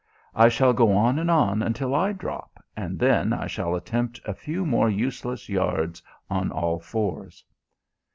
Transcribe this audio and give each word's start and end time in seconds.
I 0.33 0.49
shall 0.49 0.73
go 0.73 0.93
on 0.93 1.19
and 1.19 1.29
on 1.29 1.61
until 1.61 1.93
I 1.93 2.11
drop, 2.11 2.59
and 2.75 2.97
then 2.97 3.33
I 3.33 3.45
shall 3.45 3.75
attempt 3.75 4.19
a 4.25 4.33
few 4.33 4.65
more 4.65 4.89
useless 4.89 5.47
yards 5.47 6.01
on 6.27 6.51
all 6.51 6.79
fours...." 6.79 7.43